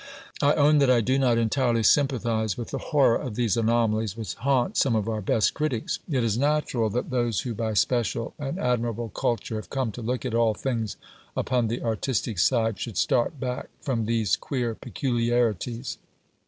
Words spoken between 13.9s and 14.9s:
these queer